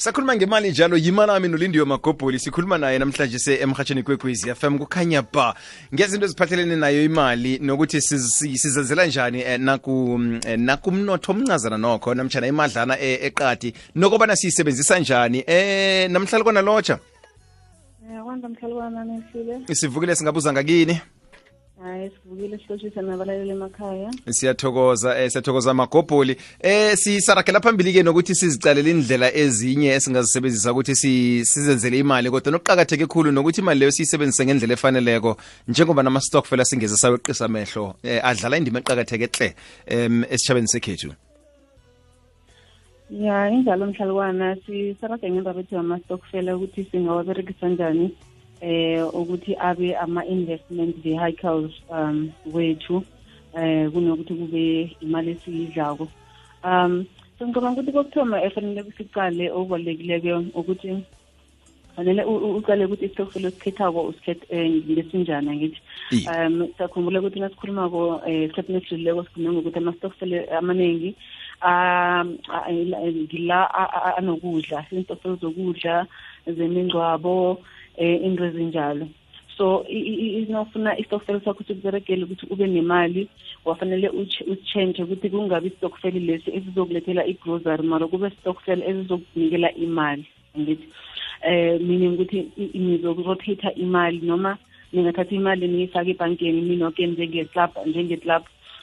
[0.00, 5.54] sakhuluma ngemali njalo yimalami nolindiwe magobholi sikhuluma naye namhlanje se-emhatsheni kwekwezi fm kukhanya ba.
[5.94, 12.98] Ngezinto eziphathelene nayo imali nokuthi sizenzela njani eh, naku, eh, nakumnotho omncazana nokho namtshana imadlana
[12.98, 16.98] eh, eqadi nokobana siyisebenzisa njani eh namhlali kwanalotsha
[19.72, 21.00] sivukile singabuza ngakini
[21.82, 24.10] hayi sivukile sihlotshisa nabalaleli emakhaya.
[24.30, 30.94] Siyathokoza um siyathokoza magobholi eh sisaragela phambili ke nokuthi sizicalele indlela ezinye esingazisebenzisa ukuthi
[31.44, 35.36] sizenzele imali kodwa nokuqakatheke khulu nokuthi imali leyo siyisebenzise ngendlela efaneleko
[35.68, 39.54] njengoba nama-stockfela singeze saweqisa amehlo um adlala indima eqakatheke hle
[40.06, 41.12] um esitshabeni sekhethu.
[43.10, 48.14] Ya injalo mhlalukwana sisarage ngendaba ethi ama-stockfela ukuthi singawaberekisa njani
[48.60, 53.02] eh ukuthi abe ama-investment vehicles um wethu
[53.56, 56.08] eh kunokuthi kube imali esiyidlako.
[56.64, 57.06] Um
[57.38, 61.04] so ngicabanga ukuthi kokuthoma efanele kusicale okubalulekileke ukuthi
[61.96, 65.80] fanele ucale ukuthi isitokfela esikhethako usikhethe ngesinjani angithi
[66.30, 71.10] um sakhumbula ukuthi nasikhulumako um esikhathini esidlulileko sikhulume ngokuthi ama-stokfela amaningi
[73.24, 73.58] ngila
[74.18, 76.06] anokudla izintokfela zokudla
[76.46, 77.58] zemingcwabo
[77.96, 79.08] eh into ezinjalo.
[79.56, 83.28] So inofuna istokfel sakho ukuthi kuberekele ukuthi ube nemali
[83.64, 84.08] wafanele
[84.52, 90.26] uchange ukuthi kungabi istokfel lesi esizokulethela i-grocery mara kube stokfel esizokunikela imali.
[90.58, 90.88] Ngithi
[91.42, 94.58] eh meaning ukuthi nizokurotate imali noma
[94.92, 98.42] ningathatha imali niyifake ebhankeni minoke njenge-club njenge-club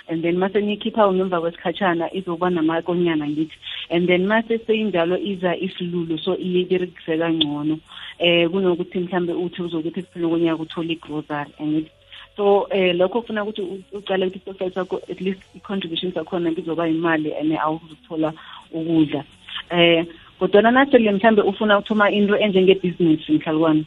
[0.09, 3.57] and then mase niyikhipha ngemva kwesikhatshana izokuba namakonyana ngithi.
[3.89, 7.79] And then mase seyinjalo iza isilulu so iyeberekise kangcono.
[8.19, 11.91] Eh kunokuthi mhlambe uthi uzokuthi kuphela konyaka uthole i-grocery angithi
[12.37, 13.61] so eh lokho kufuna ukuthi
[13.93, 18.33] ucale ukuthi isocial sakho at least i-contribution sakhona kuzoba imali and awuzuthola
[18.71, 19.23] ukudla.
[19.69, 20.05] Eh
[20.39, 23.85] kodwana nasele mhlambe ufuna ukuthoma into enjengebhizinisi mhlalukwane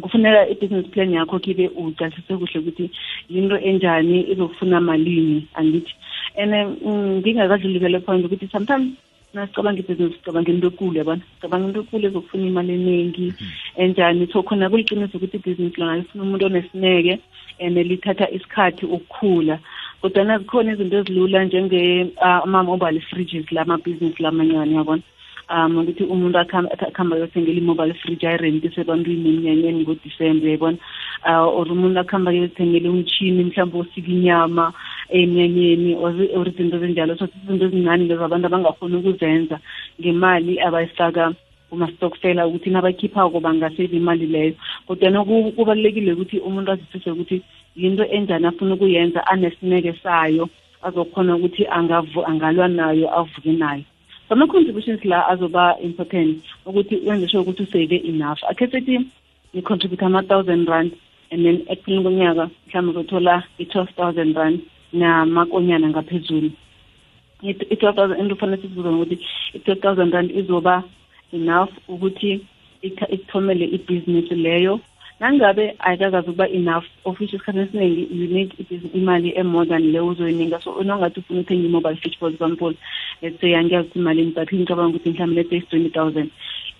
[0.00, 2.90] kufuneka i-business plan yakho kibe ucasise kuhle ukuthi
[3.28, 5.94] yinto enjani izokufuna malini angithi.
[6.36, 6.52] And
[7.22, 8.92] ngingakadlulikele point ukuthi sometimes
[9.34, 11.22] nasicabanga ibhizinisi sicabanga into ekulu yabona?
[11.34, 13.34] Sicabanga into ekulu ezokufuna imali eningi
[13.76, 14.28] enjani?
[14.32, 17.20] So khona kuliqiniso ukuthi ibhizinisi lona lifuna umuntu onesineke
[17.60, 19.58] and lithatha isikhathi ukukhula.
[20.02, 25.02] Kodwana zikhona izinto ezilula njenge-ama-mobile fridges la amabhizinisi lamanyane yabona?
[25.48, 30.78] Um ukuthi umuntu akuhamba yothengela i-mobile fridge ayirentise ebantwini emnyanyeni ngodisembe yabona?
[31.22, 34.72] Uh, or umuntu akuhamba yothengela umchini mhlawumbe osika inyama
[35.08, 37.16] emnyanyeni or izinto ezinjalo.
[37.16, 39.60] So izinto ezincane lezo abantu abangakhoni ukuzenza
[40.00, 41.34] ngemali abayifaka
[41.70, 44.54] kuma-stockfela ukuthi nabakhiphako bangaseva imali leyo.
[44.86, 47.42] Kodwa kubalulekile ukuthi umuntu azisise ukuthi
[47.76, 50.48] yinto enjani afuna ukuyenza anesineke sayo
[50.82, 51.66] azokhona ukuthi
[52.26, 53.84] angalwa nayo avuke nayo.
[54.30, 58.38] Ama-contributions la azoba important ukuthi wenze sure ukuthi usave enough.
[58.50, 59.00] Akhe sethi
[59.54, 60.92] ni-contribute ama-thousand rand
[61.30, 64.60] and then ekupheleni konyaka mhlawumbe uzothola i-twelve thousand rand
[64.92, 66.50] namakonyana ngaphezulu.
[67.42, 69.18] I-twelve thousand into kufanele sikubuza ngokuthi
[69.54, 70.82] i-twelve thousand rand izoba
[71.32, 72.40] enough ukuthi
[72.82, 74.80] ikuthomele ibhizinisi leyo
[75.20, 78.50] nangabe ayikakazi ukuba enough of which isikhathi esiningi you need
[78.94, 82.74] imali emore than leyo uzoyininga so nongathi ufuna uthenga i-mobile fish for example
[83.22, 86.30] let's say angiyazi ukuthi imali but ngicabanga ukuthi mhlawumbe let's say twenty thousand.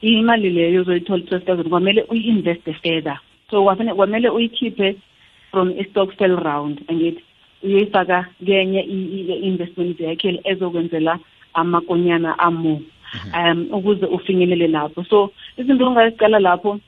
[0.02, 3.18] Imali leyo uzoyithola twelve thousand kwamele uyi-investe further.
[3.50, 4.96] So kwamele uyikhiphe
[5.50, 7.22] from i-stockfell round angithi
[7.62, 11.18] uyoyifaka kenye i-investment vehicle ezokwenzela
[11.54, 12.82] amakonyana amo
[13.34, 15.04] um ukuze ufinyelele lapho.
[15.04, 16.80] So izinto ongazicala lapho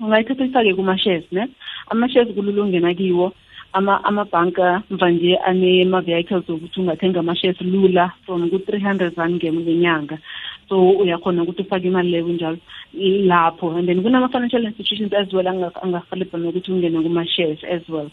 [0.00, 1.48] ungayithatha ifake kuma-shares ne?
[1.90, 3.32] Ama-shares kulula ungena kiwo
[3.72, 10.18] amabhanka mvanje anema-vehicles okuthi ungathenga ama-shares lula from ku-three hundred rand ngenyanga
[10.68, 12.58] so uyakhona ukuthi ufake imali leyo kunjalo
[12.94, 13.76] lapho.
[13.76, 18.10] And then kunama-financial institutions as well angahelebha nokuthi ungene kuma-shares as well.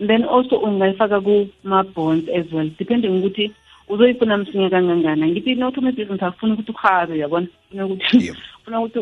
[0.00, 2.70] Then also ungayifaka kuma-bonds as well.
[2.78, 3.52] Depending ukuthi
[3.88, 5.30] uzoyifuna msinya kangangani?
[5.30, 7.46] Ngithi nawuthoma ibhizinisi akufuna ukuthi uhabe uyabona?
[7.70, 8.32] Funa ukuthi
[8.64, 8.98] funa ukuthi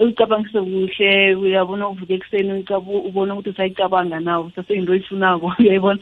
[0.00, 2.64] uyicabangise kuhle uyabona uvuke ekuseni
[3.08, 6.00] ubona ukuthi usayicabanga nawe saseyinto oyifunako uyayibona?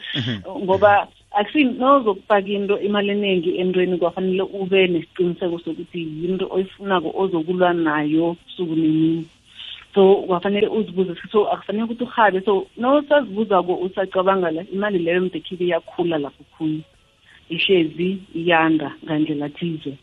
[0.63, 8.75] Ngoba akusinozokufaka into imali eningi entweni kwafanele ube nesiqiniseko sokuthi yinto oyifunako ozokulwa nayo suku
[8.75, 9.27] nemini
[9.93, 16.17] so kwafanele uzibuze so akufanele ukuthi uhabe so nosazibuzako usacabanga la imali leyo mdekhibe iyakhula
[16.17, 16.81] lapho khunye
[17.49, 19.93] ihlezi iyanda ngandlela thize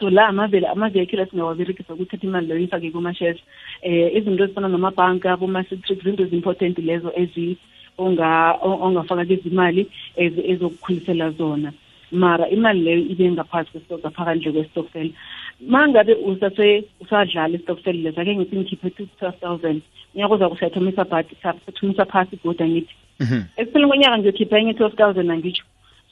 [0.00, 3.40] so la amavele ama-vehicle esingawaberekisa ukuthatha imali leyo ifake kuma-shares
[3.82, 7.12] eh izinto ezifana namabhanka boma-citrix zinto ezi-important lezo
[7.98, 9.86] ongafaka imali
[10.16, 11.72] ezokukhulisela zona.
[12.12, 15.10] Mara imali leyo ibe ngaphasi kwesitock ngaphakandle kwestokfel
[15.68, 19.82] mangabe usase usadlala istokfel leso ake ngithi ngikhiphe twelve thousand
[20.14, 21.04] unyaka uza kusathomisa
[22.04, 22.94] phasi ibhoda ngithi.
[23.20, 23.40] Mhm.
[23.56, 25.64] ekupheleni konyaka ngiyokhipha enye twelve thousand angitsho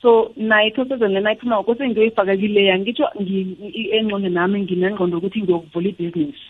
[0.02, 5.18] so naye twelve thousand lena iphuma kose ngiyoyifaka kileya ngitsho ngi- i- engqondo nami nginengqondo
[5.18, 6.46] ukuthi ngiyokuvula ibhizinisi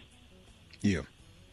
[0.83, 1.05] Yep.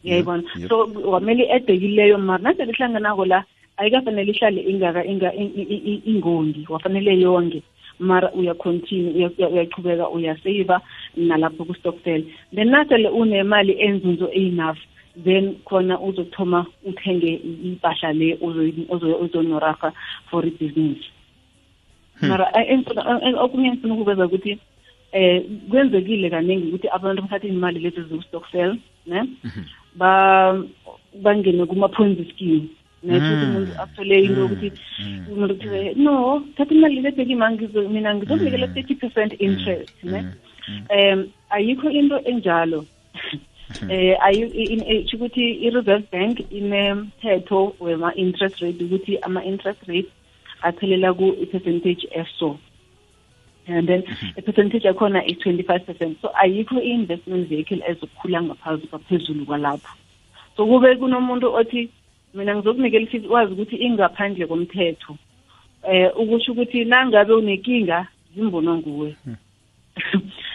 [0.04, 0.42] yayibona?
[0.58, 0.68] Yep.
[0.68, 3.44] so kwamele edekileyo mara nasele ihlanganako la
[3.76, 6.66] ayikafanele ihlale ingaka inga- i- i- i- ingondi.
[6.68, 7.62] Wafanele yonke.
[7.98, 10.80] Mara uyacontinue uya- uya- uyachubeka uyaseva
[11.16, 14.76] nalapho ku-stockfel then nasele unemali enzunzo enough
[15.24, 19.92] then khona uzokuthoma uthenge i- impahla le uzoyi- uzo- uzonyoraha
[20.30, 21.08] for ibhizinisi
[22.22, 24.58] mara eh, engifuna- eh, okunye engifuna ukuveza ukuthi
[25.12, 28.76] eh kwenzekile kaningi ukuthi abantu bathathe imali lezi ziku-stockfel
[29.06, 29.28] ne?
[29.94, 30.10] Ba
[31.22, 32.68] bangene kuma-ponzi scheme
[33.04, 34.72] nmuntu umuntu athole into yokuthi
[35.32, 37.50] umuntu kuthiwe no thatha imali lebhekima
[37.90, 40.24] mina ngizokunikela thirty percent interest ne?
[40.90, 42.84] Um ayikho into enjalo.
[43.90, 50.10] Eh ayi ukuthi i-reserve bank inemthetho wema-interest rate ukuthi ama-interest rate
[50.68, 52.58] aphelela ku-percentage eso.
[53.68, 54.04] And then
[54.36, 56.18] i-percentage yakhona is 25 percent.
[56.22, 59.90] So ayikho i-investment vehicle ezokukhula ngaphansi kwaphezulu kwalapho.
[60.56, 61.90] So kube kunomuntu othi
[62.34, 65.18] mina ngizokunikela ififty wazi ukuthi ingaphandle komthetho.
[65.82, 69.16] Eh ukusho ukuthi nangabe unenkinga zimbonwa nguwe.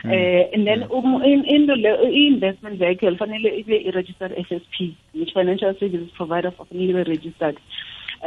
[0.04, 5.74] Eh and then um, in, into le i-investment vehicle fanele ibe i-registered FSP which financial
[5.80, 7.58] services provider fanele ibe registered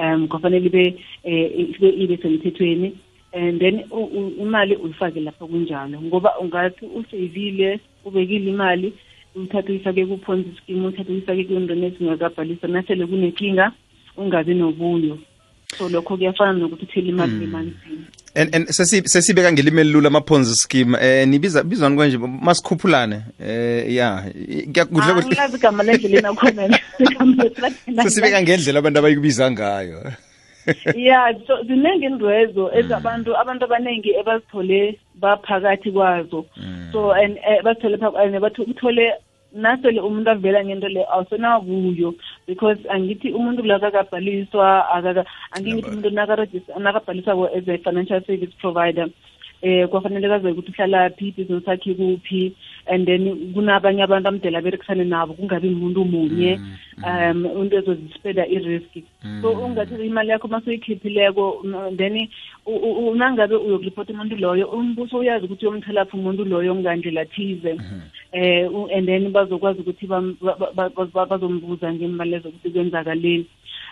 [0.01, 2.99] um kufanele ibe eh, ibe ibe semthethweni.
[3.33, 3.85] And then
[4.41, 8.93] imali uyifake lapha kunjalo ngoba ungathi usavile ubekile imali
[9.35, 13.73] uyithathe uyifake ku-ponzi scheme uyithathe uyifake kwintweni ezingakabhalisa nasele kunenkinga
[14.17, 15.19] ungabi nobuyo.
[15.79, 20.99] So lokho kuyafana nokuthi uthele imali emanzini and and sesi- sesibeka ngelimi elilula ama-ponzi scheme.
[21.01, 23.21] Eh nibiza bizwani konje masikhuphulane.
[23.41, 24.25] Eh ya
[24.73, 25.25] kuyakudla kuhle.
[25.25, 26.79] Angilazi igama lendleleni akhona
[28.03, 30.13] sesibeka ngendlela abantu abayikubiza ngayo.
[30.95, 36.47] Ya so ziningi indwezo ezabantu abantu abaningi ebazithole baphakathi kwazo.
[36.93, 39.13] So and eh, bazithole
[39.55, 42.15] phak- and batho- uthole nasele umuntu avela ngento le awusenabuyo
[42.47, 49.09] because angithi umuntu la akakabhaliswa akaka angingithi umuntu nakaregis- nakabhaliswako as a financial service provider
[49.63, 52.53] eh kwafanele kaze ukuthi uhlalaphi ibhizinisi yakhe kuphi
[52.87, 56.61] and then kunabanye abantu amdela aberekisane nabo kungabi umuntu munye
[57.03, 59.05] um into ezozispeda i-risk.
[59.43, 62.29] So ungathi imali yakho masuyikhiphileko um, then
[62.67, 67.77] u- u- u- nangabe uyokuripota umuntu loyo umbuso uyazi ukuthi uyomthelaphi umuntu loyo ngandlela thize.
[68.33, 72.71] Eh u- and then bazokwazi ukuthi bam- ba- ba- ba- ba- bazombuza ngemali lezo ukuthi
[72.71, 73.47] kwenzakaleni.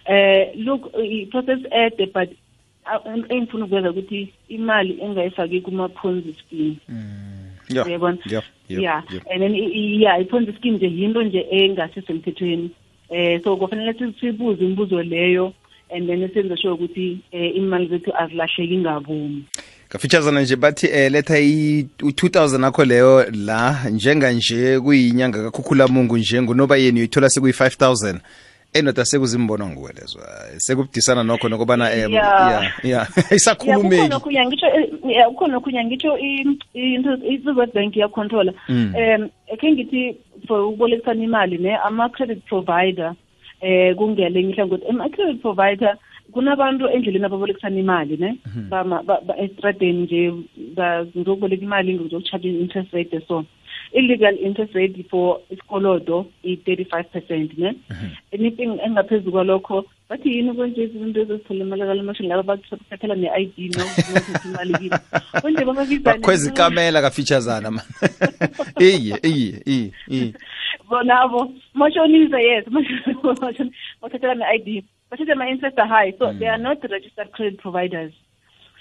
[0.06, 2.28] Eh look i-process ede but
[2.86, 6.76] uh, engifuna ukuveza ukuthi imali engayifaki kuma-ponzi scheme.
[6.88, 7.41] Yeah,
[7.86, 9.24] uyabona yeah, yeah, yeah yeah.
[9.32, 12.70] and then i- i- yeah i-ponzi scheme nje yinto nje engasisemthethweni
[13.10, 15.52] eh so kufanele si- sibuze imibuzo leyo
[15.96, 19.44] and then senze sure ukuthi eh imali zethu azilahleki ngabumi
[19.90, 27.26] ngafitshazana nje bathi eh letha i-2000 akho leyo la njenganje kuyinyanga kakhukhulamungu nje ngunobayeni uyithola
[27.28, 28.18] sekuyi-5000
[28.74, 32.50] endoda sekuzimbono nguwe lezo Hayi, sekubudisana nokho nokubana eh, Yeah.
[32.50, 32.84] yeah, yeah.
[32.84, 38.52] ya kukhona isakhulumeki okhunye ngitsho eh, ya, kukhona okhunye ngitsho i- into i-reserve bank iyacontrola
[38.68, 38.94] Mm.
[38.96, 40.16] um ekhe ngithi
[40.48, 43.14] for ukubolekisana imali ne ama-credit provider
[43.60, 45.96] eh kungelenye ihlangothi ama-credit provider
[46.32, 48.36] kunabantu endleleni ababolekisana imali ne
[48.70, 50.32] Bama- ba- ba- estradeni nje
[50.76, 53.44] ba- ngizokuboleka imali ngizokucharge i-interest rate so
[53.92, 57.74] illegal interest rate for isikolodo i-thirty-five percent ne?
[58.32, 64.40] Anything engaphezu kwalokho bathi yini konje izinto ezizithole imali kalamashini laba bakuthathela ne-i d nothatha
[64.48, 64.96] imali kini.
[65.42, 67.84] Konje bamabizane bakhweza ikamela kafitshazana man.
[68.80, 70.34] Iye iye iye iye.
[70.88, 72.64] Bonabo mashonisa yes
[74.02, 74.84] bathathelana ne-i d.
[75.10, 78.12] Bathatha ama-interest high so they are not registered credit providers.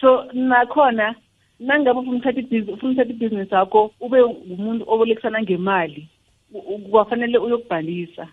[0.01, 1.15] So nakhona
[1.61, 6.07] nangabe ufuna uthatha ibhizi- ufuna uthatha ibhizinisi yakho ube ngumuntu obolekisana ngemali
[6.53, 8.27] u- u- kwafanele uyokubhalisa.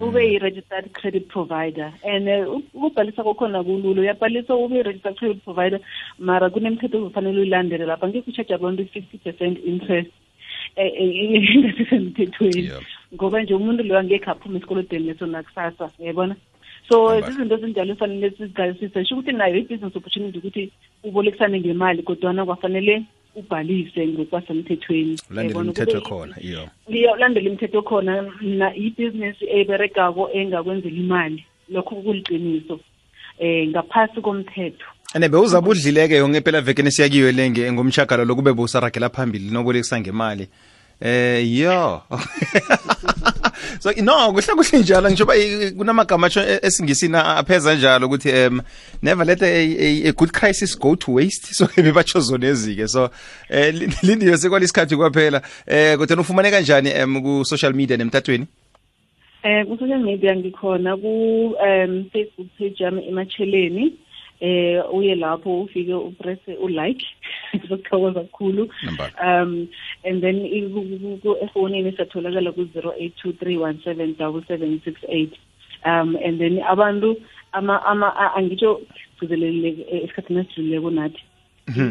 [0.00, 1.92] Ube yi-registered credit provider.
[2.04, 4.00] And eh, u- ukubhalisa kwakhona kulula.
[4.02, 5.80] Uyabhalisa ube yi-registered credit provider
[6.18, 8.08] mara kunemithetho ozofanele uyilandele lapha.
[8.08, 10.10] Ngeke uchaje abantu i-fifty percent interest
[10.76, 12.82] eh, eh, engasisemthethweni Yep.
[13.14, 16.36] ngoba nje umuntu loyo angekhe aphume esikolodeni leso nakusasa uyayibona?
[16.88, 17.26] So Right.
[17.26, 20.70] zizinto ezinjalo kufanele sizigalisise sho ukuthi nayo i-business opportunity ukuthi
[21.04, 23.02] ubolekisane ngemali kodwana kwafanele
[23.36, 25.18] ubhalise ngokwasemthethweni.
[25.30, 25.64] Ulandela Uyayibona?
[25.64, 26.68] imithetho Kube- khona iyo.
[26.90, 31.44] Ngiyolandela imithetho khona na ibhizinisi eberegago engakwenzela imali.
[31.68, 32.80] Lokho kuliqiniso.
[33.38, 34.84] Eh ngaphasi komthetho.
[35.14, 40.48] Ene bewuzabe udlileke yonke phela vekeni siyakiyo lenge ngomshagalo lokube busaragela phambili nobolekisa ngemali.
[41.00, 42.02] Eh yo.
[43.80, 45.10] so no kuhle kuhle njalo.
[45.10, 45.26] Ngisho
[45.76, 48.62] kunamagama atsho esingisini apheza njalo ukuthi um
[49.02, 51.54] never let a, a, a good crisis go to waste.
[51.54, 52.88] So bebatsho zona ezike.
[52.88, 53.10] So
[53.48, 55.42] eh lindiwe sekwalesikhathi kwaphela.
[55.66, 58.46] Eh kodwa ufumane kanjani um ku social media nemtatweni?
[59.42, 63.92] Eh ku social media ngikhona ku um Facebook page yami ematsheleni
[64.40, 67.06] eh uye lapho ufike upress ulike
[67.56, 68.70] ngizokuthokoza kakhulu.
[69.22, 69.68] Um
[70.04, 70.46] and then
[71.42, 75.28] efonini satholakala ku 0823177768
[75.84, 77.16] um and then abantu
[77.52, 78.80] ama ama angitsho
[79.18, 81.22] gcizelele esikhathini esidluleko nathi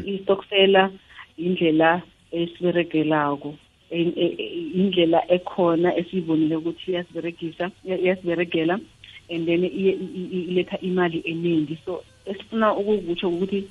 [0.06, 0.92] istokfela
[1.38, 3.56] indlela esiberegelako
[4.80, 8.80] indlela ekhona esiyibonile ukuthi iyasiberegisa iyasiberegela
[9.30, 13.68] and then iletha imali eningi so esifuna ukukutsho ukuthi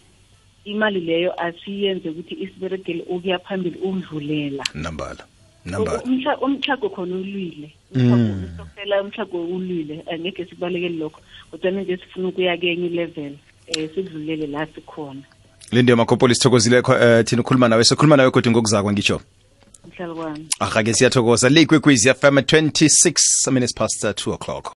[0.64, 5.24] imali leyo asiyenze ukuthi isiberegele ukuya phambili undlulela nambala
[5.64, 6.02] nambala.
[6.40, 7.72] Umhlago khona ulwile.
[7.94, 10.04] Umhlagosokufela umhlago ulwile.
[10.12, 11.20] Angeke sikubalekele lokho
[11.50, 13.32] kodwa nje sifuna ukuya kenye ilevel
[13.76, 15.22] um sikudlulele la sikhona.
[15.72, 19.20] Lindiwe makhopoli sithokozile uh, thina ukhuluma nawe sikhuluma nawe kodwa ngokuzakwa ngitsho.
[19.88, 21.48] Mhlalo kwami ahake siyathokoza.
[21.48, 24.72] Le ikwekwezi fm 26 minutes past uh, 2 o'clock.